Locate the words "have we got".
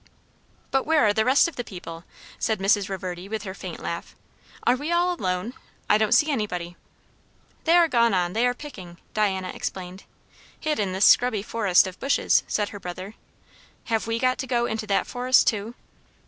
13.93-14.39